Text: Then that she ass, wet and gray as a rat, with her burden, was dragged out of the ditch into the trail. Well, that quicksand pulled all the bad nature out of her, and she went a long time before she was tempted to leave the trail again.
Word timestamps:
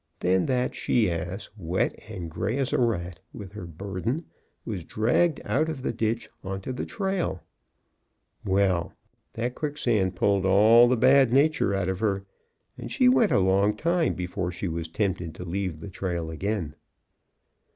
Then 0.19 0.47
that 0.47 0.73
she 0.73 1.11
ass, 1.11 1.47
wet 1.55 1.93
and 2.09 2.27
gray 2.31 2.57
as 2.57 2.73
a 2.73 2.79
rat, 2.81 3.19
with 3.33 3.51
her 3.51 3.67
burden, 3.67 4.25
was 4.65 4.83
dragged 4.83 5.39
out 5.45 5.69
of 5.69 5.83
the 5.83 5.93
ditch 5.93 6.27
into 6.43 6.73
the 6.73 6.87
trail. 6.87 7.43
Well, 8.43 8.93
that 9.33 9.53
quicksand 9.53 10.15
pulled 10.15 10.43
all 10.43 10.87
the 10.87 10.97
bad 10.97 11.31
nature 11.31 11.75
out 11.75 11.87
of 11.87 11.99
her, 11.99 12.25
and 12.79 12.91
she 12.91 13.07
went 13.09 13.31
a 13.31 13.37
long 13.37 13.77
time 13.77 14.15
before 14.15 14.51
she 14.51 14.67
was 14.67 14.87
tempted 14.87 15.35
to 15.35 15.45
leave 15.45 15.79
the 15.79 15.89
trail 15.91 16.31
again. 16.31 16.73